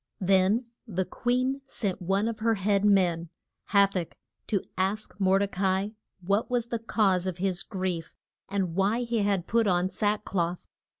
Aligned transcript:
Then 0.19 0.65
the 0.87 1.05
queen 1.05 1.61
sent 1.67 2.01
one 2.01 2.27
of 2.27 2.39
her 2.39 2.55
head 2.55 2.83
men, 2.83 3.29
Ha 3.65 3.85
tach, 3.85 4.17
to 4.47 4.63
ask 4.75 5.13
Mor 5.19 5.37
de 5.37 5.47
ca 5.47 5.65
i 5.77 5.91
what 6.21 6.49
was 6.49 6.69
the 6.69 6.79
cause 6.79 7.27
of 7.27 7.37
his 7.37 7.61
grief, 7.61 8.15
and 8.49 8.73
why 8.73 9.01
he 9.01 9.19
had 9.19 9.45
put 9.45 9.67
on 9.67 9.91
sack 9.91 10.25
cloth. 10.25 10.65